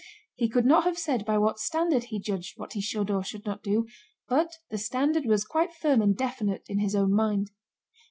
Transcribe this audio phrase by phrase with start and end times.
[0.33, 3.45] He could not have said by what standard he judged what he should or should
[3.45, 3.85] not do,
[4.27, 7.51] but the standard was quite firm and definite in his own mind.